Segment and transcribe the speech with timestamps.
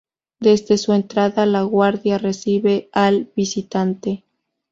[0.39, 4.23] Desde su entrada la guardia recibe al visitante.